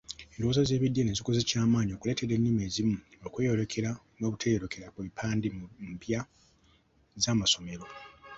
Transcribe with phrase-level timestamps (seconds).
[0.33, 5.63] Endowooza z'ebyeddiini zikoze ky'amaanyi okuleetera ennimi ezimu okweyolekera n'obuteeyolekera ku bipande mu
[5.95, 6.21] mpya
[7.23, 7.85] z'amasomero.